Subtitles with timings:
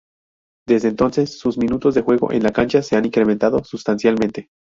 [0.67, 4.49] Desde entonces, sus minutos de juego en la cancha se han incrementado sustancialmente.